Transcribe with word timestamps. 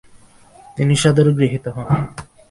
তিনি 0.77 0.93
সাদরে 0.95 1.31
গৃহীত 1.37 1.65
হন। 1.75 1.87